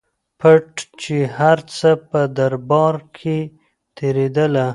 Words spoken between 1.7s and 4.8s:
څه په دربار کي تېرېدله